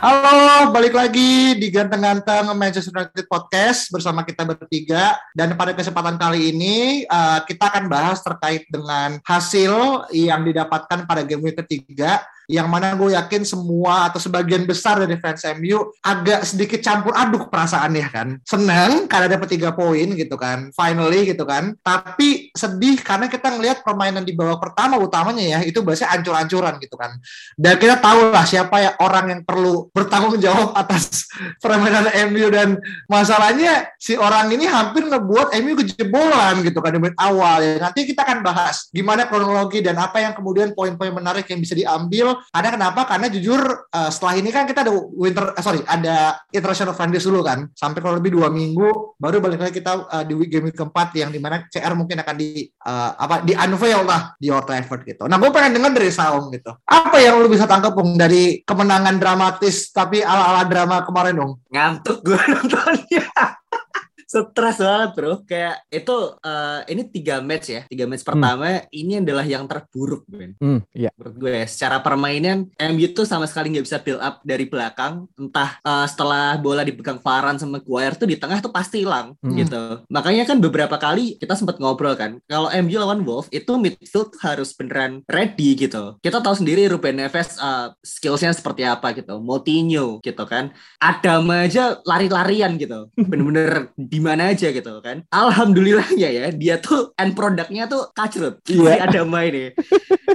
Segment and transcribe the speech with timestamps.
[0.00, 5.20] Halo, balik lagi di Ganteng-Ganteng Manchester United Podcast bersama kita bertiga.
[5.36, 11.20] Dan pada kesempatan kali ini uh, kita akan bahas terkait dengan hasil yang didapatkan pada
[11.20, 16.42] game week ketiga yang mana gue yakin semua atau sebagian besar dari fans MU agak
[16.42, 18.28] sedikit campur aduk perasaannya kan.
[18.42, 21.78] Senang karena dapat tiga poin gitu kan, finally gitu kan.
[21.78, 26.98] Tapi sedih karena kita ngelihat permainan di babak pertama utamanya ya itu bahasa ancur-ancuran gitu
[26.98, 27.14] kan.
[27.54, 31.30] Dan kita tahu lah siapa ya orang yang perlu bertanggung jawab atas
[31.62, 32.74] permainan MU dan
[33.06, 37.78] masalahnya si orang ini hampir ngebuat MU kejebolan gitu kan di menit awal ya.
[37.78, 42.39] Nanti kita akan bahas gimana kronologi dan apa yang kemudian poin-poin menarik yang bisa diambil
[42.48, 43.04] ada kenapa?
[43.04, 43.60] Karena jujur
[43.90, 48.00] uh, setelah ini kan kita ada winter, uh, sorry, ada international friendly dulu kan, sampai
[48.00, 51.38] kalau lebih dua minggu, baru balik lagi kita uh, di game week keempat yang di
[51.38, 55.28] mana CR mungkin akan di uh, apa di unveil lah di Old Trafford gitu.
[55.28, 56.72] Nah, gue pengen dengar dari Saung gitu.
[56.88, 61.52] Apa yang lu bisa tangkap Bung dari kemenangan dramatis tapi ala-ala drama kemarin dong?
[61.68, 63.24] Ngantuk gue nontonnya
[64.30, 65.32] stres banget bro.
[65.42, 67.82] Kayak itu uh, ini tiga match ya.
[67.90, 68.30] Tiga match hmm.
[68.30, 70.54] pertama ini adalah yang terburuk Ben.
[70.62, 71.10] Hmm, iya.
[71.18, 75.26] menurut gue ya secara permainan MU tuh sama sekali nggak bisa build up dari belakang.
[75.34, 79.56] Entah uh, setelah bola dipegang Varane sama Guire tuh di tengah tuh pasti hilang hmm.
[79.66, 79.82] gitu.
[80.06, 84.70] Makanya kan beberapa kali kita sempat ngobrol kan kalau MU lawan Wolf itu midfield harus
[84.78, 86.14] beneran ready gitu.
[86.22, 89.42] Kita tahu sendiri Ruben Neves uh, skillsnya seperti apa gitu.
[89.42, 90.70] Moutinho gitu kan.
[91.02, 93.10] Adam aja lari-larian gitu.
[93.30, 95.24] Bener-bener di mana aja gitu kan.
[95.32, 98.60] Alhamdulillahnya ya dia tuh end produknya tuh kacrut.
[98.68, 98.96] Iya.
[98.96, 99.72] Si Adama ini.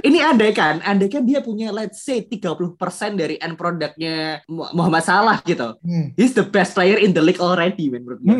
[0.04, 2.76] ini andai kan, andai kan dia punya let's say 30%
[3.16, 5.76] dari end produknya Muhammad Salah gitu.
[5.80, 6.12] Hmm.
[6.18, 8.36] He's the best player in the league already man menurut gue.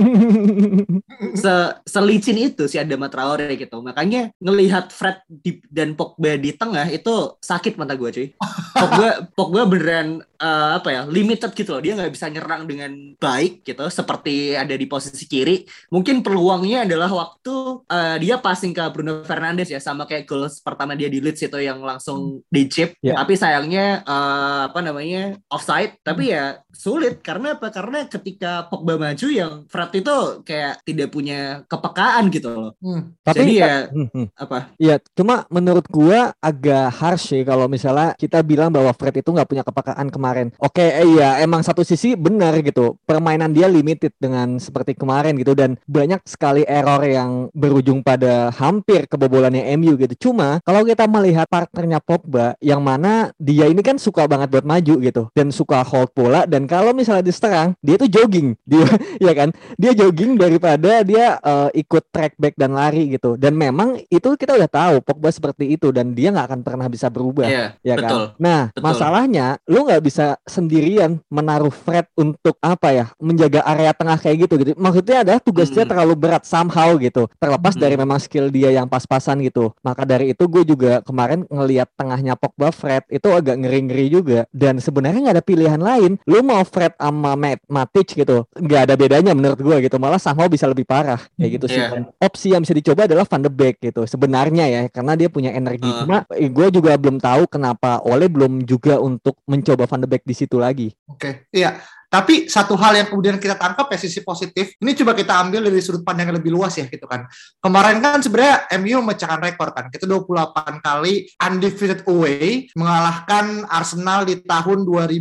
[1.42, 1.54] Se
[1.88, 3.80] selicin itu si Adama Traore gitu.
[3.80, 8.28] Makanya ngelihat Fred di, dan Pogba di tengah itu sakit mata gue cuy.
[8.76, 11.82] Pogba Pogba beneran uh, apa ya limited gitu loh.
[11.82, 17.12] Dia nggak bisa nyerang dengan baik gitu seperti ada di posisi kiri mungkin peluangnya adalah
[17.12, 21.44] waktu uh, dia passing ke Bruno Fernandes ya sama kayak gol pertama dia di Leeds
[21.44, 22.96] itu yang langsung di chip.
[23.04, 23.20] Yeah.
[23.20, 26.00] tapi sayangnya uh, apa namanya offside.
[26.00, 27.24] Tapi ya sulit.
[27.24, 27.72] Karena apa?
[27.72, 30.16] Karena ketika Pogba maju yang Fred itu
[30.46, 32.72] kayak tidak punya kepekaan gitu loh.
[32.78, 33.16] Hmm.
[33.24, 34.26] tapi Jadi ya hmm, hmm.
[34.36, 34.58] apa?
[34.78, 39.48] Ya cuma menurut gua agak harsh sih kalau misalnya kita bilang bahwa Fred itu nggak
[39.48, 40.52] punya kepekaan kemarin.
[40.60, 43.00] Oke eh, iya emang satu sisi benar gitu.
[43.08, 45.52] Permainan dia limited dengan seperti kemarin kemarin gitu.
[45.56, 50.30] Dan banyak sekali error yang berujung pada hampir kebobolannya MU gitu.
[50.30, 54.94] Cuma kalau kita melihat partnernya Pogba yang mana dia ini kan suka banget buat maju
[55.00, 55.22] gitu.
[55.32, 58.58] Dan suka hold bola dan kalau misalnya diserang dia tuh jogging.
[58.70, 58.86] Dia
[59.22, 59.48] ya kan?
[59.78, 63.38] Dia jogging daripada dia uh, ikut track back dan lari gitu.
[63.38, 65.94] Dan memang itu kita udah tahu Pogba seperti itu.
[65.94, 67.46] Dan dia nggak akan pernah bisa berubah.
[67.46, 68.82] Yeah, ya betul, kan nah betul.
[68.82, 73.06] masalahnya lu nggak bisa sendirian menaruh Fred untuk apa ya?
[73.22, 74.70] Menjaga area tengah kayak gitu gitu.
[74.76, 75.90] Maksudnya ada tugasnya hmm.
[75.94, 77.30] terlalu berat somehow gitu.
[77.38, 77.82] Terlepas hmm.
[77.82, 79.72] dari memang skill dia yang pas-pasan gitu.
[79.80, 84.40] Maka dari itu gue juga kemarin ngelihat tengahnya Pogba Fred itu agak ngeri-ngeri juga.
[84.50, 86.18] Dan sebenarnya nggak ada pilihan lain.
[86.26, 87.36] Lu mau Fred sama
[87.66, 91.66] Matic gitu nggak ada bedanya menurut gue gitu malah somehow bisa lebih parah kayak gitu
[91.66, 92.06] sih yeah.
[92.22, 95.88] opsi yang bisa dicoba adalah Van de Beek gitu sebenarnya ya karena dia punya energi
[95.88, 96.06] uh.
[96.06, 100.22] cuma eh, gue juga belum tahu kenapa Oleh belum juga untuk mencoba Van de Beek
[100.22, 101.32] di situ lagi oke okay.
[101.50, 101.76] iya
[102.06, 105.82] tapi satu hal yang kemudian kita tangkap ya sisi positif, ini coba kita ambil dari
[105.82, 107.26] sudut pandang yang lebih luas ya gitu kan.
[107.58, 109.90] Kemarin kan sebenarnya MU memecahkan rekor kan.
[109.90, 115.16] Kita 28 kali undefeated away mengalahkan Arsenal di tahun 2003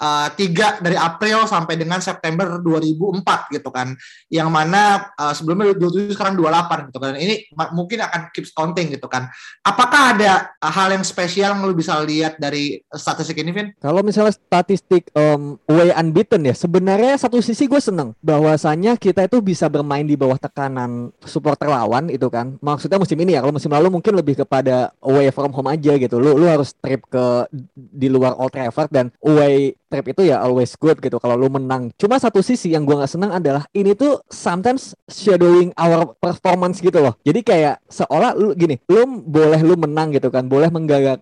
[0.00, 3.92] eh, dari April sampai dengan September 2004 gitu kan.
[4.32, 7.12] Yang mana uh, sebelumnya 27 sekarang 28 gitu kan.
[7.14, 7.34] Ini
[7.76, 9.28] mungkin akan keep counting gitu kan.
[9.62, 13.68] Apakah ada hal yang spesial yang lu bisa lihat dari statistik ini Vin?
[13.78, 16.54] Kalau misalnya statistik um, away unbeaten ya.
[16.54, 22.08] Sebenarnya satu sisi gue seneng bahwasanya kita itu bisa bermain di bawah tekanan supporter lawan
[22.08, 22.54] itu kan.
[22.62, 23.42] Maksudnya musim ini ya.
[23.42, 26.16] Kalau musim lalu mungkin lebih kepada away from home aja gitu.
[26.22, 30.76] Lu lu harus trip ke di luar Old Trafford dan away trip itu ya always
[30.76, 31.88] good gitu kalau lu menang.
[31.96, 37.00] Cuma satu sisi yang gua nggak senang adalah ini tuh sometimes shadowing our performance gitu
[37.00, 37.16] loh.
[37.24, 40.68] Jadi kayak seolah lu gini, lu boleh lu menang gitu kan, boleh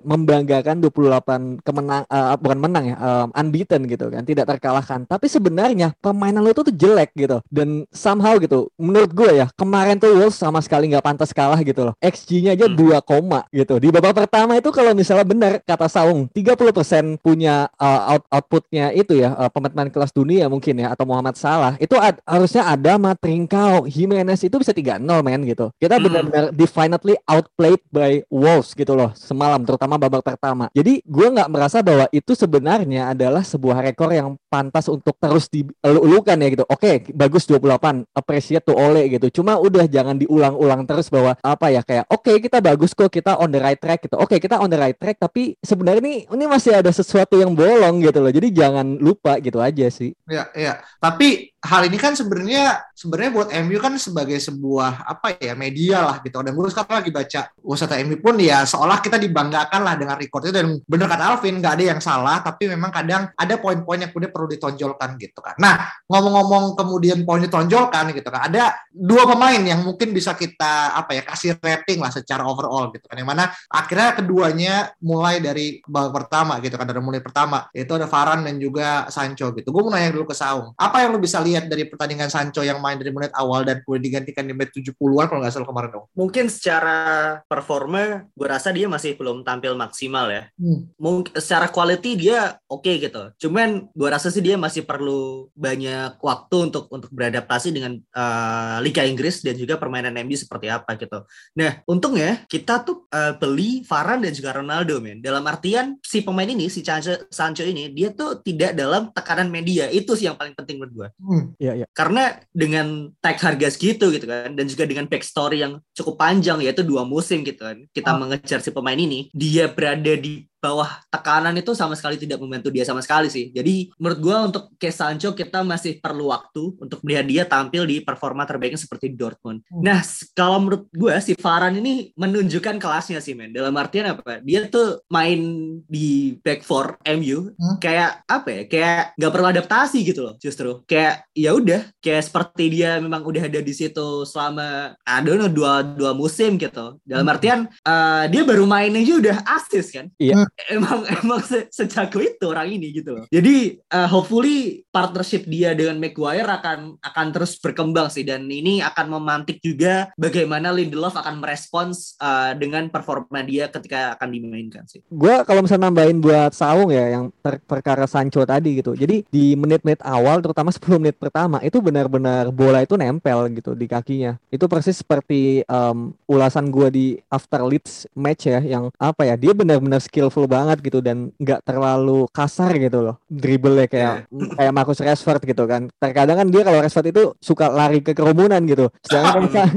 [0.03, 5.06] membanggakan 28 kemenang uh, bukan menang ya, um, unbeaten gitu kan, tidak terkalahkan.
[5.06, 7.38] Tapi sebenarnya permainan lu tuh tuh jelek gitu.
[7.47, 11.87] Dan somehow gitu, menurut gue ya, kemarin tuh Wolves sama sekali nggak pantas kalah gitu
[11.87, 11.94] loh.
[12.03, 12.99] XG-nya aja hmm.
[12.99, 13.79] 2 koma gitu.
[13.79, 18.96] Di babak pertama itu kalau misalnya benar kata Saung, 30% punya uh, out output outputnya
[18.96, 22.96] itu ya uh, pemain kelas dunia mungkin ya atau Muhammad Salah itu ad, harusnya ada
[22.96, 25.69] Matrinkau Jimenez itu bisa 3-0 men gitu.
[25.76, 26.05] Kita hmm.
[26.05, 30.72] benar-benar definitely outplayed by Wolves gitu loh semalam terutama babak pertama.
[30.72, 36.37] Jadi gue nggak merasa bahwa itu sebenarnya adalah sebuah rekor yang pantas untuk terus diulukan
[36.40, 36.64] ya gitu.
[36.66, 39.43] Oke bagus 28 appreciate tuh Ole gitu.
[39.43, 43.37] Cuma udah jangan diulang-ulang terus bahwa apa ya kayak oke okay, kita bagus kok kita
[43.37, 44.16] on the right track gitu.
[44.16, 47.52] Oke okay, kita on the right track tapi sebenarnya ini ini masih ada sesuatu yang
[47.52, 48.32] bolong gitu loh.
[48.32, 50.12] Jadi jadi jangan lupa gitu aja sih.
[50.29, 50.85] Ya, ya.
[51.00, 56.17] Tapi hal ini kan sebenarnya sebenarnya buat MU kan sebagai sebuah apa ya media lah
[56.20, 56.37] gitu.
[56.44, 60.52] Dan gue sekarang lagi baca wisata MU pun ya seolah kita dibanggakan lah dengan itu
[60.52, 64.29] dan bener kata Alvin nggak ada yang salah tapi memang kadang ada poin-poin yang kemudian
[64.29, 65.56] perlu ditonjolkan gitu kan.
[65.56, 71.17] Nah ngomong-ngomong kemudian poin ditonjolkan gitu kan ada dua pemain yang mungkin bisa kita apa
[71.17, 73.17] ya kasih rating lah secara overall gitu kan.
[73.17, 78.05] Yang mana akhirnya keduanya mulai dari babak pertama gitu kan dari mulai pertama itu ada
[78.05, 79.70] Farah dan juga Sancho gitu.
[79.70, 80.75] Gue mau nanya dulu ke Saung.
[80.75, 84.02] Apa yang lo bisa lihat dari pertandingan Sancho yang main dari menit awal dan kemudian
[84.02, 86.06] digantikan di menit 70-an kalau nggak salah kemarin dong?
[86.16, 86.98] Mungkin secara
[87.44, 90.48] performa gue rasa dia masih belum tampil maksimal ya.
[90.56, 90.88] Hmm.
[90.96, 93.46] Mungkin secara quality dia oke okay gitu.
[93.46, 99.04] Cuman gue rasa sih dia masih perlu banyak waktu untuk untuk beradaptasi dengan uh, Liga
[99.04, 101.28] Inggris dan juga permainan MU seperti apa gitu.
[101.60, 105.20] Nah, untungnya kita tuh uh, beli Varane dan juga Ronaldo men.
[105.20, 109.53] Dalam artian si pemain ini si Sancho, Sancho ini dia tuh tuh tidak dalam tekanan
[109.53, 111.87] media itu sih yang paling penting menurut gue hmm, iya, iya.
[111.93, 116.81] karena dengan tag harga segitu gitu kan dan juga dengan backstory yang cukup panjang yaitu
[116.81, 118.25] dua musim gitu kan kita oh.
[118.25, 122.88] mengejar si pemain ini dia berada di bawah tekanan itu sama sekali tidak membantu dia
[122.88, 123.52] sama sekali sih.
[123.52, 128.00] Jadi menurut gue untuk case Sancho kita masih perlu waktu untuk melihat dia tampil di
[128.00, 129.61] performa terbaiknya seperti Dortmund.
[129.69, 129.84] Hmm.
[129.84, 130.00] Nah
[130.32, 133.52] kalau menurut gue si Varane ini menunjukkan kelasnya sih men.
[133.52, 134.40] Dalam artian apa?
[134.40, 135.37] Dia tuh main
[135.84, 137.76] di back four MU hmm.
[137.84, 138.62] kayak apa ya?
[138.64, 140.81] Kayak nggak perlu adaptasi gitu loh justru.
[140.88, 145.52] Kayak ya udah kayak seperti dia memang udah ada di situ selama I don't know
[145.52, 146.96] dua dua musim gitu.
[147.05, 147.34] Dalam hmm.
[147.37, 150.08] artian uh, dia baru main aja udah asis kan.
[150.16, 153.26] Iya emang emang se sejago itu orang ini gitu loh.
[153.28, 159.18] Jadi uh, hopefully partnership dia dengan Maguire akan akan terus berkembang sih dan ini akan
[159.18, 165.02] memantik juga bagaimana Lindelof akan merespons uh, dengan performa dia ketika akan dimainkan sih.
[165.10, 168.94] Gue kalau misalnya nambahin buat Saung ya yang per perkara Sancho tadi gitu.
[168.94, 173.86] Jadi di menit-menit awal terutama 10 menit pertama itu benar-benar bola itu nempel gitu di
[173.90, 174.38] kakinya.
[174.48, 179.52] Itu persis seperti um, ulasan gue di after Leeds match ya yang apa ya dia
[179.52, 184.55] benar-benar skillful banget gitu dan nggak terlalu kasar gitu loh dribble kayak yeah.
[184.56, 185.91] kayak Marcus Rashford gitu kan.
[185.99, 188.88] Terkadang kan dia kalau Rashford itu suka lari ke kerumunan gitu.
[189.05, 189.70] Sedangkan kan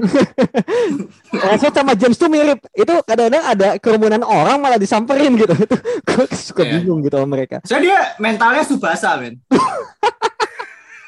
[1.48, 2.60] Rashford sama James tuh mirip.
[2.74, 5.53] Itu kadang-kadang ada kerumunan orang malah disamperin gitu.
[5.68, 5.75] Itu
[6.06, 6.74] gue suka yeah.
[6.80, 7.58] bingung gitu sama mereka.
[7.65, 9.41] So dia mentalnya subasa men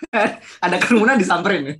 [0.65, 1.77] ada kerumunan disamperin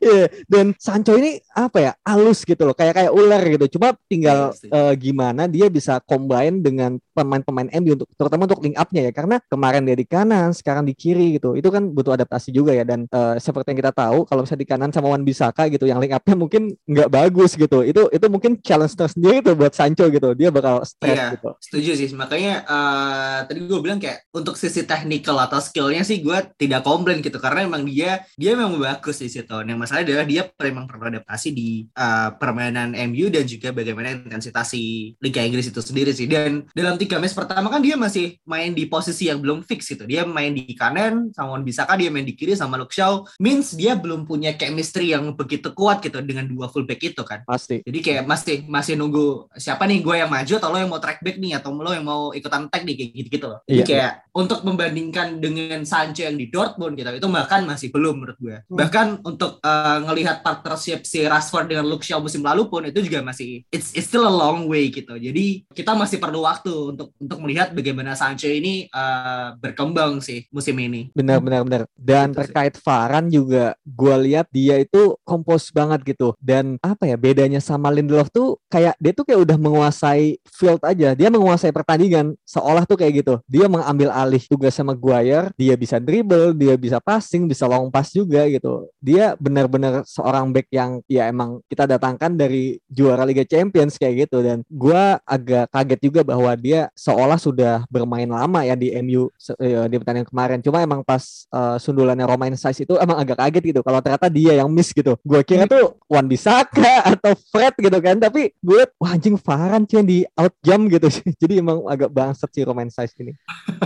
[0.00, 0.26] yeah.
[0.52, 3.78] dan Sancho ini apa ya halus gitu loh kayak kayak ular gitu.
[3.78, 9.10] Cuma tinggal uh, gimana dia bisa combine dengan pemain-pemain MU untuk terutama untuk link up-nya
[9.10, 9.12] ya.
[9.14, 11.56] Karena kemarin dia di kanan sekarang di kiri gitu.
[11.56, 12.84] Itu kan butuh adaptasi juga ya.
[12.84, 15.98] Dan uh, seperti yang kita tahu kalau misalnya di kanan sama Wan Bisaka gitu yang
[15.98, 17.82] link up-nya mungkin nggak bagus gitu.
[17.84, 20.34] Itu itu mungkin challenge tersendiri tuh buat Sancho gitu.
[20.36, 21.50] Dia bakal stress iya, gitu.
[21.60, 22.08] setuju sih.
[22.14, 25.60] Makanya uh, tadi gue bilang kayak untuk sisi technical atau
[25.90, 29.50] skillnya sih gue tidak komplain gitu karena emang dia dia memang bagus di situ.
[29.50, 34.70] Yang masalah adalah dia memang perlu adaptasi di uh, permainan MU dan juga bagaimana intensitas
[35.18, 36.30] Liga Inggris itu sendiri sih.
[36.30, 40.06] Dan dalam tiga match pertama kan dia masih main di posisi yang belum fix gitu.
[40.06, 43.26] Dia main di kanan sama Wan Bisaka dia main di kiri sama Luke Shaw.
[43.42, 47.42] Means dia belum punya chemistry yang begitu kuat gitu dengan dua fullback itu kan.
[47.42, 47.82] Pasti.
[47.82, 51.18] Jadi kayak masih masih nunggu siapa nih gue yang maju atau lo yang mau track
[51.18, 53.60] back nih atau lo yang mau ikutan tag nih kayak gitu gitu loh.
[53.66, 53.88] Jadi yeah.
[53.90, 57.08] kayak untuk membandingkan dengan dengan Sancho yang di Dortmund gitu.
[57.16, 58.56] Itu bahkan masih belum menurut gue.
[58.60, 58.76] Hmm.
[58.76, 63.24] bahkan untuk uh, ngelihat partnership si Rashford dengan Luke Shaw musim lalu pun itu juga
[63.24, 65.16] masih it's, it's still a long way gitu.
[65.16, 70.76] Jadi kita masih perlu waktu untuk untuk melihat bagaimana Sancho ini uh, berkembang sih musim
[70.76, 71.08] ini.
[71.16, 71.82] Benar benar benar.
[71.96, 76.36] Dan gitu terkait Varan juga gue lihat dia itu kompos banget gitu.
[76.36, 81.16] Dan apa ya bedanya sama Lindelof tuh kayak dia tuh kayak udah menguasai field aja.
[81.16, 83.34] Dia menguasai pertandingan seolah tuh kayak gitu.
[83.46, 88.14] Dia mengambil alih tugas sama Guire dia bisa dribble dia bisa passing bisa long pass
[88.14, 88.88] juga gitu.
[88.98, 94.42] Dia benar-benar seorang back yang ya emang kita datangkan dari juara Liga Champions kayak gitu.
[94.42, 99.28] Dan gue agak kaget juga bahwa dia seolah sudah bermain lama ya di MU
[99.60, 100.58] eh, di pertandingan kemarin.
[100.64, 104.56] Cuma emang pas uh, sundulannya Romain Size itu emang agak kaget gitu kalau ternyata dia
[104.56, 105.18] yang miss gitu.
[105.22, 108.16] Gue kira tuh Wan Bisaka atau Fred gitu kan.
[108.16, 111.28] Tapi gue wah anjing Farhan cuy di out jam gitu sih.
[111.42, 113.32] Jadi emang agak bangsat sih Romain Size ini.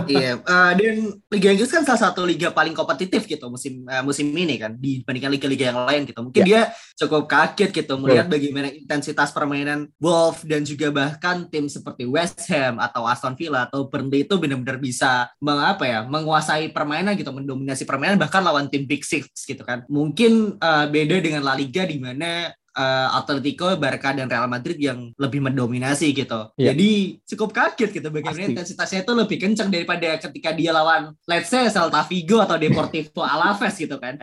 [0.05, 0.95] Iya uh, dan
[1.31, 5.31] Liga Inggris kan salah satu liga paling kompetitif gitu musim uh, musim ini kan dibandingkan
[5.35, 6.19] liga-liga yang lain gitu.
[6.23, 6.71] Mungkin yeah.
[6.71, 8.33] dia cukup kaget gitu melihat yeah.
[8.33, 13.91] bagaimana intensitas permainan Wolf dan juga bahkan tim seperti West Ham atau Aston Villa atau
[13.91, 19.03] Burnley itu benar-benar bisa mengapa ya menguasai permainan gitu, mendominasi permainan bahkan lawan tim Big
[19.03, 19.83] Six gitu kan.
[19.91, 25.09] Mungkin uh, beda dengan La Liga di mana uh, Atletico, Barca dan Real Madrid yang
[25.15, 26.51] lebih mendominasi gitu.
[26.59, 26.75] Yeah.
[26.75, 31.65] Jadi cukup kaget gitu bagaimana intensitasnya itu lebih kencang daripada ketika dia lawan let's say
[31.71, 34.19] Celta Vigo atau Deportivo Alaves gitu kan.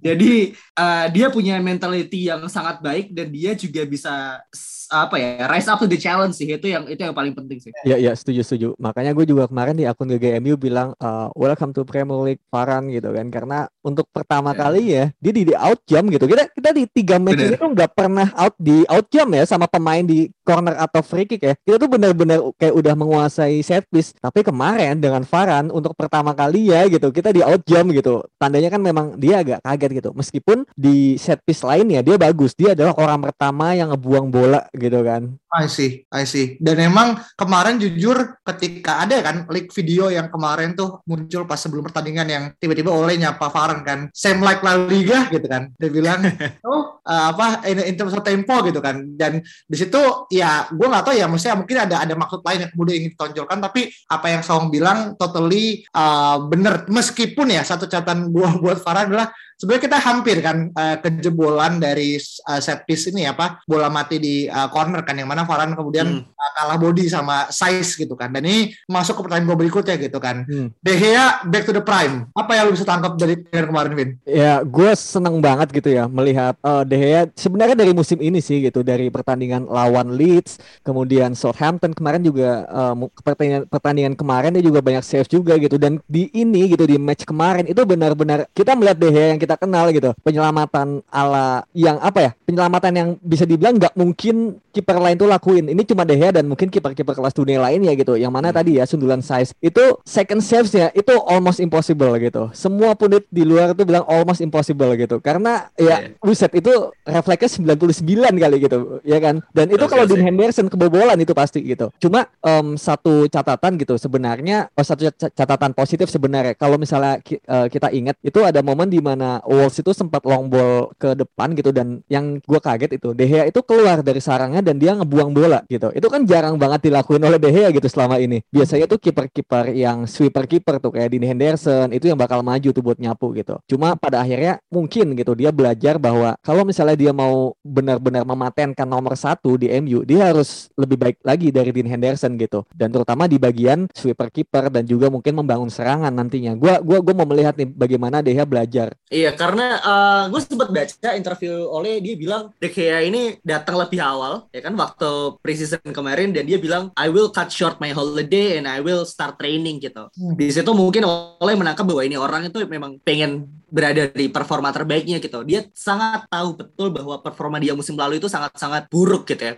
[0.00, 4.40] Jadi uh, dia punya mentality yang sangat baik dan dia juga bisa
[4.88, 7.72] apa ya rise up to the challenge sih itu yang itu yang paling penting sih.
[7.84, 8.68] Iya iya setuju setuju.
[8.80, 13.12] Makanya gue juga kemarin di akun GGMU bilang uh, welcome to Premier League Farhan gitu
[13.12, 14.58] kan karena untuk pertama yeah.
[14.58, 16.24] kali ya dia di, di out jam gitu.
[16.24, 17.52] Kita kita di tiga match Bener.
[17.52, 21.28] ini tuh nggak pernah out di out jam ya sama pemain di corner atau free
[21.28, 21.54] kick ya.
[21.60, 24.16] Kita tuh benar-benar kayak udah menguasai set piece.
[24.16, 28.24] Tapi kemarin dengan Farhan untuk pertama kali ya gitu kita di out jam gitu.
[28.40, 30.10] Tandanya kan memang dia agak kaget gitu.
[30.16, 32.56] Meskipun di set piece lainnya dia bagus.
[32.56, 35.36] Dia adalah orang pertama yang ngebuang bola gitu kan.
[35.48, 36.60] I see, I see.
[36.60, 41.88] Dan emang kemarin jujur ketika ada kan leak video yang kemarin tuh muncul pas sebelum
[41.88, 45.72] pertandingan yang tiba-tiba oleh nyapa Farhan kan, same like La Liga gitu kan.
[45.80, 46.20] Dia bilang,
[46.68, 49.00] oh uh, apa in, in terms of tempo gitu kan.
[49.16, 52.70] Dan di situ ya gue nggak tahu ya, maksudnya mungkin ada ada maksud lain yang
[52.76, 53.58] kemudian ingin ditonjolkan.
[53.64, 56.84] Tapi apa yang Song bilang totally uh, bener.
[56.86, 62.14] Meskipun ya satu catatan gue buat Farhan adalah sebenarnya kita hampir kan uh, kejebolan dari
[62.46, 66.22] uh, set piece ini apa bola mati di uh, corner kan yang mana Varane kemudian
[66.22, 66.30] hmm.
[66.30, 70.18] uh, kalah body sama size gitu kan dan ini masuk ke pertanyaan gue berikutnya gitu
[70.22, 70.78] kan hmm.
[70.78, 74.10] De Gea back to the prime apa yang lu bisa tangkap dari kemarin Vin?
[74.22, 78.62] Ya gue seneng banget gitu ya melihat uh, De Gea sebenarnya dari musim ini sih
[78.62, 82.94] gitu dari pertandingan lawan Leeds kemudian Southampton kemarin juga uh,
[83.26, 87.26] pertandingan pertandingan kemarin dia juga banyak save juga gitu dan di ini gitu di match
[87.26, 90.12] kemarin itu benar-benar kita melihat De Gea yang kita kenal gitu.
[90.20, 92.30] Penyelamatan ala yang apa ya?
[92.44, 95.64] Penyelamatan yang bisa dibilang nggak mungkin kiper lain tuh lakuin.
[95.70, 98.14] Ini cuma De Gea dan mungkin kiper-kiper kelas dunia lain ya gitu.
[98.14, 98.56] Yang mana hmm.
[98.60, 99.54] tadi ya sundulan size.
[99.58, 102.50] Itu second saves-nya itu almost impossible gitu.
[102.52, 105.22] Semua punit di luar tuh bilang almost impossible gitu.
[105.22, 106.18] Karena ya yeah.
[106.18, 109.40] buset itu refleksnya 99 kali gitu ya kan?
[109.54, 111.90] Dan itu kalau Dean Henderson kebobolan itu pasti gitu.
[112.02, 116.54] Cuma um, satu catatan gitu sebenarnya oh, satu catatan positif sebenarnya.
[116.54, 120.90] Kalau misalnya uh, kita ingat itu ada momen di mana Wolves itu sempat long ball
[120.96, 124.80] ke depan gitu dan yang gue kaget itu De Gea itu keluar dari sarangnya dan
[124.80, 125.90] dia ngebuang bola gitu.
[125.92, 128.40] Itu kan jarang banget dilakuin oleh De Gea gitu selama ini.
[128.48, 132.82] Biasanya tuh kiper-kiper yang sweeper kiper tuh kayak Dean Henderson itu yang bakal maju tuh
[132.82, 133.60] buat nyapu gitu.
[133.68, 139.18] Cuma pada akhirnya mungkin gitu dia belajar bahwa kalau misalnya dia mau benar-benar mematenkan nomor
[139.18, 142.64] satu di MU, dia harus lebih baik lagi dari Dean Henderson gitu.
[142.72, 146.56] Dan terutama di bagian sweeper kiper dan juga mungkin membangun serangan nantinya.
[146.56, 148.94] Gua gua gua mau melihat nih bagaimana De Gea belajar.
[149.12, 153.36] Iya Iya, karena uh, eh, gue sempat baca interview oleh dia bilang De Gea ini
[153.44, 157.76] datang lebih awal, ya kan, waktu preseason kemarin dan dia bilang I will cut short
[157.76, 160.08] my holiday and I will start training gitu.
[160.16, 160.32] Hmm.
[160.32, 165.20] Di situ mungkin oleh menangkap bahwa ini orang itu memang pengen berada di performa terbaiknya
[165.22, 165.44] gitu.
[165.44, 169.54] Dia sangat tahu betul bahwa performa dia musim lalu itu sangat-sangat buruk gitu ya.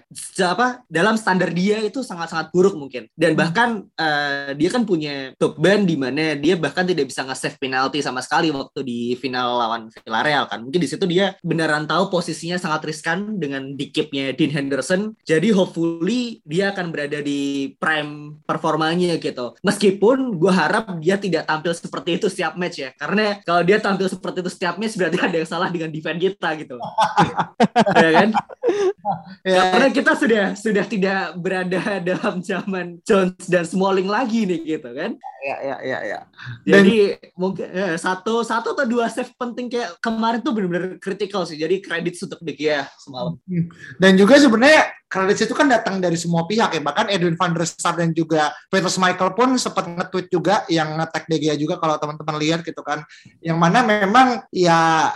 [0.50, 3.06] Apa dalam standar dia itu sangat-sangat buruk mungkin.
[3.14, 3.40] Dan hmm.
[3.40, 8.20] bahkan uh, dia kan punya beban di mana dia bahkan tidak bisa nge-save penalti sama
[8.22, 10.62] sekali waktu di final lawan Villarreal kan.
[10.62, 15.14] Mungkin di situ dia beneran tahu posisinya sangat riskan dengan dikipnya Dean Henderson.
[15.26, 19.54] Jadi hopefully dia akan berada di prime performanya gitu.
[19.62, 22.90] Meskipun gue harap dia tidak tampil seperti itu setiap match ya.
[22.96, 26.20] Karena kalau dia tampil tampil seperti itu setiap match berarti ada yang salah dengan defense
[26.24, 26.76] kita gitu.
[28.04, 28.28] ya kan?
[29.44, 34.88] Ya, Karena kita sudah sudah tidak berada dalam zaman Jones dan Smalling lagi nih gitu
[34.96, 35.20] kan.
[35.44, 36.20] Ya ya ya ya.
[36.64, 41.44] Jadi dan, mungkin ya, satu satu atau dua save penting kayak kemarin tuh benar-benar kritikal
[41.44, 41.60] sih.
[41.60, 43.36] Jadi kredit untuk Gea semalam.
[44.00, 46.80] Dan juga sebenarnya kredit itu kan datang dari semua pihak ya.
[46.80, 51.26] Bahkan Edwin van der Sar dan juga Peter Michael pun sempat nge-tweet juga yang nge-tag
[51.26, 53.02] De Gea juga kalau teman-teman lihat gitu kan.
[53.42, 55.10] Yang mana memang ya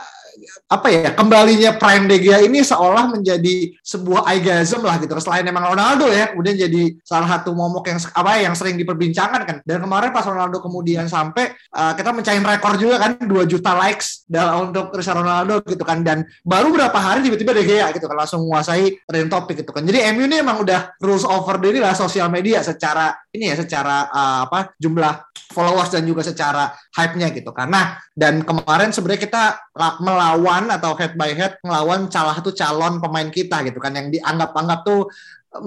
[0.66, 5.14] apa ya kembalinya Prime De Gea ini seolah menjadi sebuah igasm lah gitu.
[5.22, 9.42] Selain emang Ronaldo ya kemudian jadi salah satu momok yang apa ya, yang sering diperbincangkan
[9.46, 9.56] kan.
[9.62, 14.26] Dan kemarin pas Ronaldo kemudian sampai uh, kita mencain rekor juga kan 2 juta likes
[14.26, 16.02] dalam untuk Cristiano Ronaldo gitu kan.
[16.02, 19.86] Dan baru berapa hari tiba-tiba De Gea gitu kan langsung menguasai trend topik gitu kan.
[19.86, 24.08] Jadi MU ini emang udah rules over the lah sosial media secara ini ya secara
[24.08, 30.70] uh, apa jumlah followers dan juga secara hype-nya gitu karena dan kemarin sebenarnya kita melawan
[30.70, 35.10] atau head by head melawan salah satu calon pemain kita gitu kan yang dianggap-anggap tuh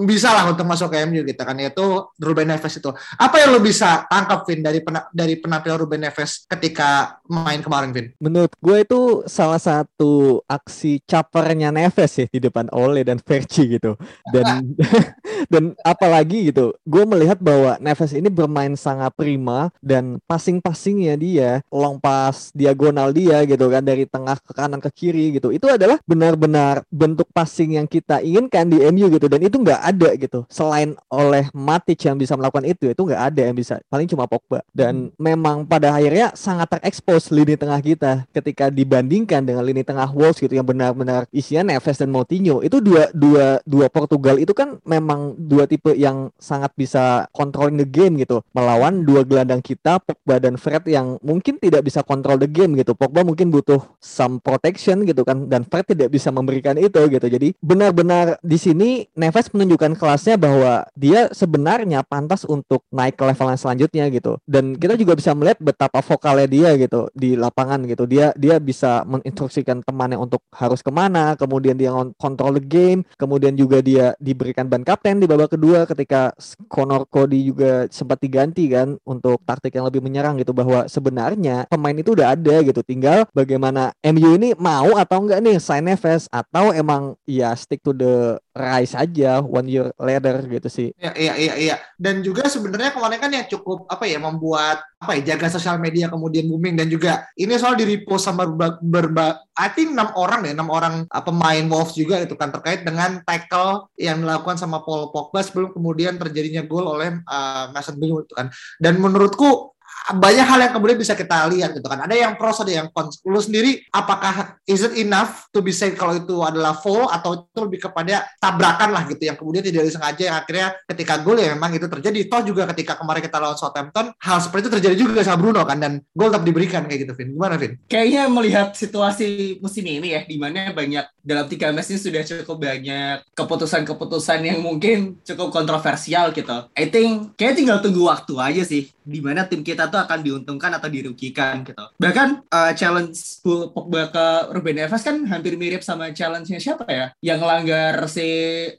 [0.04, 1.84] bisa lah untuk masuk ke MU gitu kan yaitu
[2.20, 2.90] Ruben Neves itu.
[3.16, 7.90] Apa yang lo bisa tangkap Vin dari pena, dari penampilan Ruben Neves ketika main kemarin
[7.94, 8.12] Vin?
[8.20, 13.96] Menurut gue itu salah satu aksi capernya Neves ya di depan Ole dan Verci gitu.
[14.28, 14.76] Dan
[15.52, 21.96] dan apalagi gitu, gue melihat bahwa Neves ini bermain sangat prima dan passing-passingnya dia, long
[21.96, 25.48] pass diagonal dia gitu kan dari tengah ke kanan ke kiri gitu.
[25.48, 29.86] Itu adalah benar-benar bentuk passing yang kita inginkan di MU gitu dan itu enggak nggak
[29.94, 30.38] ada gitu.
[30.50, 33.78] Selain oleh Matic yang bisa melakukan itu itu nggak ada yang bisa.
[33.86, 34.66] Paling cuma Pogba.
[34.74, 35.22] Dan hmm.
[35.22, 40.58] memang pada akhirnya sangat terekspos lini tengah kita ketika dibandingkan dengan lini tengah Wolves gitu
[40.58, 42.66] yang benar-benar isinya Neves dan Moutinho.
[42.66, 47.86] Itu dua dua dua Portugal itu kan memang dua tipe yang sangat bisa controlling the
[47.86, 48.42] game gitu.
[48.50, 52.98] Melawan dua gelandang kita Pogba dan Fred yang mungkin tidak bisa control the game gitu.
[52.98, 57.26] Pogba mungkin butuh some protection gitu kan dan Fred tidak bisa memberikan itu gitu.
[57.28, 63.24] Jadi benar-benar di sini Neves menunjukkan menunjukkan kelasnya bahwa dia sebenarnya pantas untuk naik ke
[63.28, 64.40] level yang selanjutnya gitu.
[64.48, 68.08] Dan kita juga bisa melihat betapa vokalnya dia gitu di lapangan gitu.
[68.08, 73.52] Dia dia bisa menginstruksikan temannya untuk harus ke mana, kemudian dia kontrol the game, kemudian
[73.52, 76.32] juga dia diberikan ban kapten di babak kedua ketika
[76.72, 81.92] Conor Cody juga sempat diganti kan untuk taktik yang lebih menyerang gitu bahwa sebenarnya pemain
[81.92, 82.80] itu udah ada gitu.
[82.80, 87.92] Tinggal bagaimana MU ini mau atau enggak nih sign Neves atau emang ya stick to
[87.92, 90.88] the rise aja one year later gitu sih.
[90.98, 91.76] Iya iya iya iya.
[91.94, 96.10] Dan juga sebenarnya kemarin kan yang cukup apa ya membuat apa ya jaga sosial media
[96.10, 100.42] kemudian booming dan juga ini soal di repost sama berba, berba I think enam orang
[100.42, 104.82] deh enam orang uh, pemain Wolves juga itu kan terkait dengan tackle yang dilakukan sama
[104.82, 108.50] Paul Pogba sebelum kemudian terjadinya gol oleh uh, Mason Greenwood itu kan.
[108.82, 109.77] Dan menurutku
[110.16, 112.00] banyak hal yang kemudian bisa kita lihat gitu kan.
[112.04, 113.20] Ada yang pros, ada yang cons.
[113.28, 117.58] Lu sendiri apakah is it enough to be said kalau itu adalah foul atau itu
[117.60, 121.76] lebih kepada tabrakan lah gitu yang kemudian tidak disengaja yang akhirnya ketika gol ya memang
[121.76, 122.18] itu terjadi.
[122.28, 125.76] Toh juga ketika kemarin kita lawan Southampton hal seperti itu terjadi juga sama Bruno kan
[125.76, 127.28] dan gol tetap diberikan kayak gitu Vin.
[127.36, 127.76] Gimana Vin?
[127.88, 132.56] Kayaknya melihat situasi musim ini ya di mana banyak dalam tiga match ini sudah cukup
[132.64, 136.72] banyak keputusan-keputusan yang mungkin cukup kontroversial gitu.
[136.72, 140.68] I think kayak tinggal tunggu waktu aja sih di mana tim kita tuh akan diuntungkan
[140.76, 141.80] atau dirugikan gitu.
[141.96, 147.06] Bahkan uh, challenge Pogba ke Ruben Neves kan hampir mirip sama challenge-nya siapa ya?
[147.24, 148.28] Yang langgar si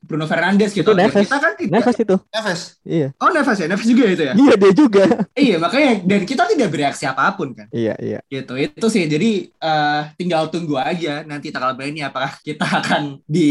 [0.06, 0.86] Bruno Fernandes gitu.
[0.86, 1.26] Itu Neves.
[1.26, 1.74] Kita kan tidak...
[1.74, 2.16] Neves itu.
[2.30, 2.62] Neves.
[2.86, 3.08] Iya.
[3.18, 4.34] Oh Neves ya, Neves juga itu ya?
[4.38, 5.04] Iya dia juga.
[5.50, 7.66] iya makanya dan kita tidak bereaksi apa pun kan.
[7.74, 8.20] Iya iya.
[8.30, 13.50] Gitu itu sih jadi uh, tinggal tunggu aja nanti tanggal mainnya apakah kita akan di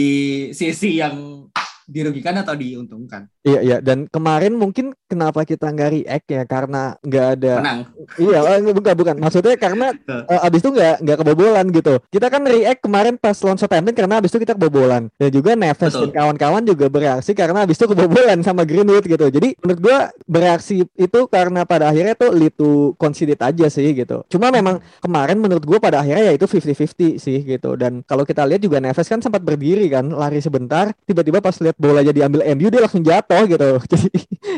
[0.54, 1.48] sisi yang
[1.88, 3.32] dirugikan atau diuntungkan.
[3.40, 7.54] Iya iya dan kemarin mungkin kenapa kita nggak react ya karena nggak ada.
[7.64, 7.80] Menang.
[8.16, 11.94] Iya oh, bukan bukan maksudnya karena uh, abis itu nggak nggak kebobolan gitu.
[12.08, 15.92] Kita kan react kemarin pas lawan Southampton karena abis itu kita kebobolan dan juga Neves
[15.92, 16.08] Betul.
[16.08, 19.26] dan kawan-kawan juga bereaksi karena abis itu kebobolan sama Greenwood gitu.
[19.28, 24.24] Jadi menurut gua bereaksi itu karena pada akhirnya tuh lead to conceded aja sih gitu.
[24.32, 28.46] Cuma memang kemarin menurut gua pada akhirnya ya itu 50-50 sih gitu dan kalau kita
[28.46, 32.46] lihat juga Neves kan sempat berdiri kan lari sebentar tiba-tiba pas lihat bola jadi ambil
[32.54, 34.08] MU dia langsung jatuh gitu jadi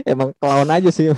[0.05, 1.11] emang kelawan aja sih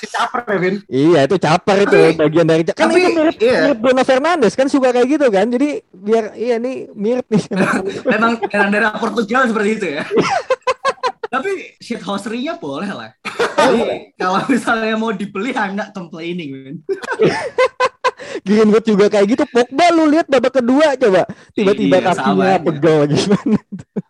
[0.00, 3.58] si caper ya Vin iya itu caper itu bagian dari kan tapi, itu mirip, iya.
[3.70, 7.42] mirip Bruno Fernandes kan suka kayak gitu kan jadi biar iya nih mirip nih
[8.12, 10.02] memang daerah Portugal seperti itu ya
[11.30, 13.10] tapi shit house-nya boleh lah.
[13.54, 16.76] Jadi kalau misalnya mau dibeli, I'm not complaining, man.
[18.46, 19.44] Greenwood juga kayak gitu.
[19.46, 21.22] Pogba lu lihat babak kedua coba.
[21.54, 23.58] Tiba-tiba iya, kakinya pegel gimana.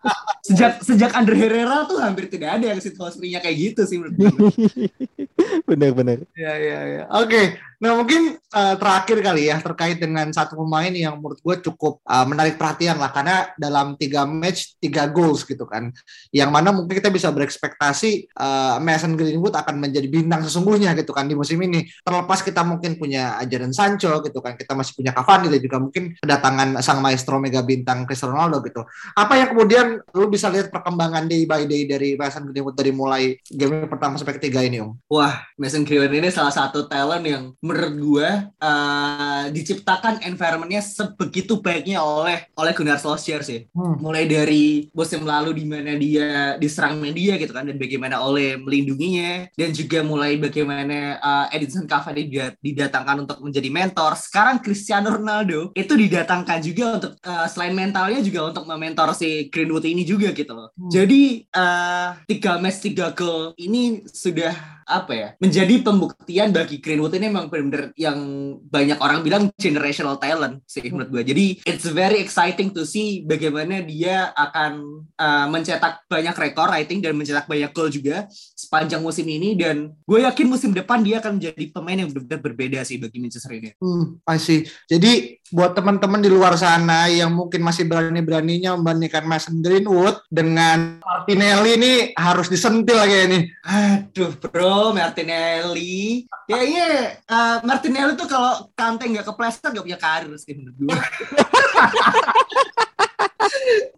[0.47, 4.31] sejak sejak Andre Herrera tuh hampir tidak ada yang situasinya kayak gitu sih menurut gue.
[5.69, 6.25] Bener-bener.
[6.35, 7.03] Ya, ya, ya.
[7.21, 12.01] Oke, nah mungkin uh, terakhir kali ya terkait dengan satu pemain yang menurut gue cukup
[12.05, 15.93] uh, menarik perhatian lah karena dalam tiga match tiga goals gitu kan,
[16.35, 21.29] yang mana mungkin kita bisa berekspektasi uh, Mason Greenwood akan menjadi bintang sesungguhnya gitu kan
[21.29, 21.87] di musim ini.
[22.03, 26.17] Terlepas kita mungkin punya Jadon Sancho gitu kan, kita masih punya Cavani dan juga mungkin
[26.21, 28.83] kedatangan sang maestro mega bintang Cristiano Ronaldo gitu.
[29.17, 33.35] Apa yang kemudian lu bisa lihat perkembangan day by day dari Mason Greenwood dari mulai
[33.51, 34.97] game pertama sampai ketiga ini Om?
[35.11, 38.29] Wah, Mason Greenwood ini salah satu talent yang menurut gue
[38.63, 43.67] uh, diciptakan environmentnya sebegitu baiknya oleh oleh Gunnar Solskjaer sih.
[43.75, 43.99] Hmm.
[43.99, 49.51] Mulai dari musim lalu di mana dia diserang media gitu kan dan bagaimana oleh melindunginya
[49.57, 52.29] dan juga mulai bagaimana uh, Edinson Cavani
[52.61, 54.15] didatangkan untuk menjadi mentor.
[54.15, 59.80] Sekarang Cristiano Ronaldo itu didatangkan juga untuk uh, selain mentalnya juga untuk mementor si Greenwood
[59.89, 60.69] ini juga gitu loh.
[60.77, 60.91] Hmm.
[60.93, 67.31] Jadi uh, tiga match tiga goal ini sudah apa ya menjadi pembuktian bagi Greenwood ini
[67.31, 68.19] memang benar-benar yang
[68.67, 71.23] banyak orang bilang generational talent sih menurut gue.
[71.31, 77.07] Jadi it's very exciting to see bagaimana dia akan uh, mencetak banyak rekor I think
[77.07, 78.27] dan mencetak banyak gol juga
[78.59, 82.81] sepanjang musim ini dan gue yakin musim depan dia akan menjadi pemain yang benar-benar berbeda
[82.83, 83.79] sih bagi Manchester United.
[83.79, 84.67] Hmm, I see.
[84.91, 91.71] Jadi buat teman-teman di luar sana yang mungkin masih berani-beraninya membandingkan Mason Greenwood dengan Martinelli
[91.77, 93.41] ini harus disentil kayak ini.
[93.67, 96.25] Aduh bro, Martinelli.
[96.49, 100.97] Ya iya, uh, Martinelli tuh kalau Kante nggak kepleset nggak punya karir sih menurut gue.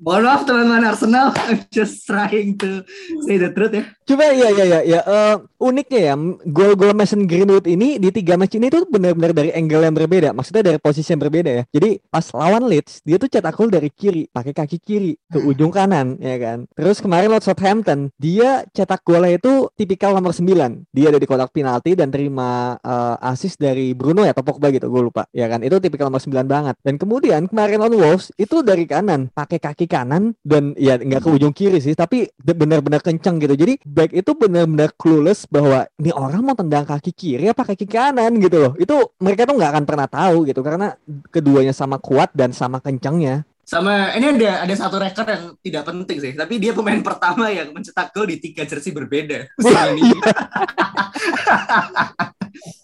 [0.02, 2.82] Mohon maaf teman-teman Arsenal, I'm just trying to
[3.26, 3.84] say the truth ya.
[4.02, 6.14] Coba ya ya ya ya uh, uniknya ya
[6.50, 10.34] gol-gol Mason Greenwood ini di tiga match ini tuh benar-benar dari angle yang berbeda.
[10.34, 11.62] Maksudnya dari posisi yang berbeda ya.
[11.70, 15.50] Jadi pas lawan Leeds dia tuh cetak gol dari kiri, pakai kaki kiri ke hmm.
[15.54, 16.66] ujung kanan ya kan.
[16.74, 20.50] Terus kemarin lawan Southampton dia cetak golnya itu tipikal nomor 9.
[20.90, 24.88] Dia ada di kotak penalti dan terima uh, assist dari Bruno ya atau Pogba gitu,
[24.90, 25.28] gue lupa.
[25.30, 26.74] Ya kan, itu tipikal nomor 9 banget.
[26.82, 31.28] Dan kemudian kemarin lawan Wolves itu dari kanan, pakai kaki kanan dan ya nggak ke
[31.34, 33.58] ujung kiri sih, tapi benar-benar kencang gitu.
[33.58, 38.38] Jadi back itu benar-benar clueless bahwa ini orang mau tendang kaki kiri apa kaki kanan
[38.38, 38.72] gitu loh.
[38.78, 40.94] Itu mereka tuh nggak akan pernah tahu gitu karena
[41.34, 43.42] keduanya sama kuat dan sama kencangnya.
[43.62, 47.72] Sama ini ada ada satu rekor yang tidak penting sih, tapi dia pemain pertama yang
[47.72, 49.48] mencetak gol di tiga jersey berbeda.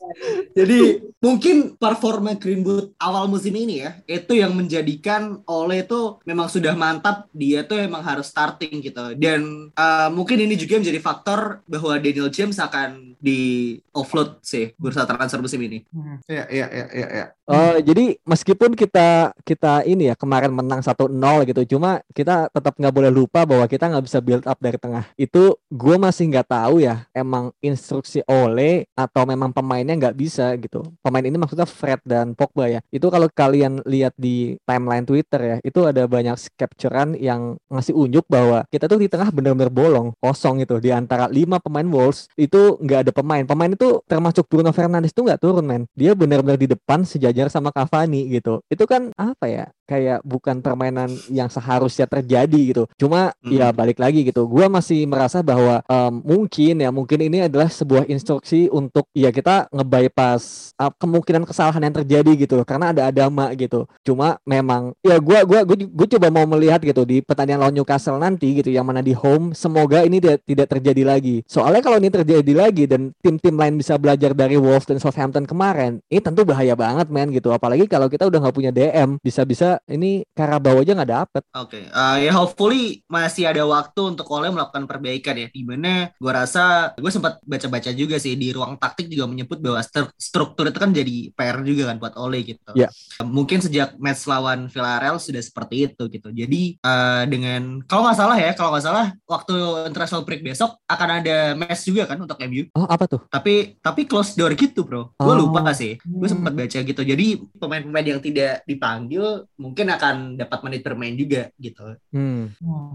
[0.58, 6.74] Jadi mungkin performa Greenwood awal musim ini ya itu yang menjadikan Ole itu memang sudah
[6.78, 11.98] mantap dia tuh emang harus starting gitu dan uh, mungkin ini juga menjadi faktor bahwa
[11.98, 15.82] Daniel James akan di offload sih bursa transfer musim ini.
[16.30, 17.06] Iya iya iya iya.
[17.08, 17.26] Ya.
[17.48, 21.10] Uh, jadi meskipun kita kita ini ya kemarin menang 1-0
[21.50, 25.10] gitu, cuma kita tetap nggak boleh lupa bahwa kita nggak bisa build up dari tengah.
[25.18, 30.86] Itu gue masih nggak tahu ya, emang instruksi Ole atau memang pemainnya nggak bisa gitu.
[31.02, 32.80] Pemain ini maksudnya Fred dan Pogba ya.
[32.88, 38.24] Itu kalau kalian lihat di timeline Twitter ya, itu ada banyak capturean yang ngasih unjuk
[38.30, 40.78] bahwa kita tuh di tengah benar-benar bolong, kosong gitu.
[40.78, 43.44] Di antara lima pemain Wolves itu nggak ada pemain.
[43.44, 45.82] Pemain itu termasuk Bruno Fernandes itu nggak turun men.
[45.92, 48.62] Dia benar-benar di depan sejajar sama Cavani gitu.
[48.70, 49.66] Itu kan apa ya?
[49.88, 52.84] Kayak bukan permainan yang seharusnya terjadi gitu.
[53.00, 53.48] Cuma hmm.
[53.56, 54.44] ya balik lagi gitu.
[54.44, 59.72] Gua masih merasa bahwa um, mungkin ya mungkin ini adalah sebuah instruksi untuk ya kita
[59.72, 63.88] ngebypass uh, kemungkinan kesalahan yang terjadi gitu karena ada adama gitu.
[64.04, 68.20] Cuma memang ya gua gua gua, gua coba mau melihat gitu di pertandingan lawan Newcastle
[68.20, 71.36] nanti gitu yang mana di home semoga ini tidak tidak terjadi lagi.
[71.48, 76.04] Soalnya kalau ini terjadi lagi dan tim-tim lain bisa belajar dari Wolves dan Southampton kemarin,
[76.12, 77.48] ini tentu bahaya banget men gitu.
[77.54, 81.42] Apalagi kalau kita udah nggak punya DM bisa-bisa ini Karabau aja nggak dapet.
[81.54, 81.84] Oke, okay.
[81.94, 85.48] uh, eh, ya hopefully masih ada waktu untuk Ole melakukan perbaikan ya.
[85.52, 89.82] Di mana gue rasa gue sempat baca-baca juga sih di ruang taktik juga menyebut bahwa
[90.18, 92.72] struktur itu kan jadi PR juga kan buat Ole gitu.
[92.74, 92.90] Yeah.
[93.24, 96.28] mungkin sejak match lawan Villarreal sudah seperti itu gitu.
[96.30, 99.54] Jadi uh, dengan kalau nggak salah ya, kalau nggak salah waktu
[99.90, 102.70] international break besok akan ada match juga kan untuk MU.
[102.78, 103.20] Oh apa tuh?
[103.28, 105.12] Tapi tapi close door gitu bro.
[105.18, 105.38] Gue oh.
[105.46, 105.98] lupa sih.
[106.02, 107.02] Gue sempat baca gitu.
[107.02, 107.26] Jadi
[107.58, 111.96] pemain-pemain yang tidak dipanggil mungkin akan dapat menit bermain juga gitu.
[112.12, 112.50] Hmm.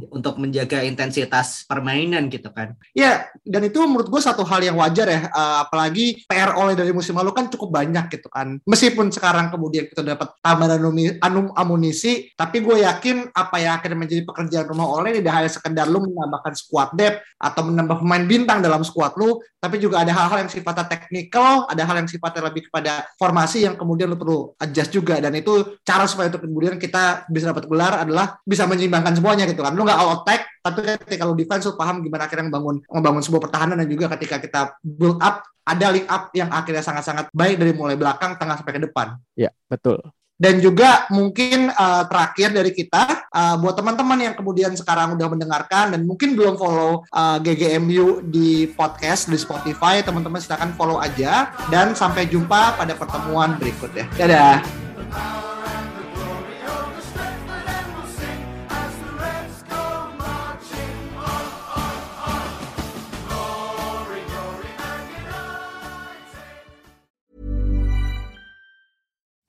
[0.10, 2.78] untuk menjaga intensitas permainan gitu kan.
[2.94, 6.92] Ya dan itu menurut gue satu hal yang wajar ya uh, apalagi PR oleh dari
[6.94, 8.58] musim lalu kan cukup banyak gitu kan.
[8.66, 10.82] Meskipun sekarang kemudian kita dapat tambahan
[11.22, 15.86] anum amunisi tapi gue yakin apa yang akan menjadi pekerjaan rumah oleh tidak hanya sekedar
[15.90, 20.48] lu menambahkan squad depth atau menambah pemain bintang dalam squad lu tapi juga ada hal-hal
[20.48, 24.92] yang sifatnya teknikal ada hal yang sifatnya lebih kepada formasi yang kemudian lu perlu adjust
[24.94, 25.20] juga.
[25.20, 29.60] Dan itu cara supaya untuk kemudian kita bisa dapat gelar adalah bisa menyeimbangkan semuanya gitu
[29.60, 29.76] kan.
[29.76, 33.52] Lu nggak all attack, tapi ketika lu defense lu paham gimana akhirnya membangun membangun sebuah
[33.52, 37.76] pertahanan dan juga ketika kita build up ada link up yang akhirnya sangat-sangat baik dari
[37.76, 39.20] mulai belakang, tengah sampai ke depan.
[39.36, 40.00] Ya, betul.
[40.40, 45.96] Dan juga mungkin uh, terakhir dari kita uh, buat teman-teman yang kemudian sekarang udah mendengarkan
[45.96, 51.92] dan mungkin belum follow uh, GGMU di podcast di Spotify, teman-teman silakan follow aja dan
[51.96, 54.08] sampai jumpa pada pertemuan berikutnya.
[54.16, 54.93] Dadah.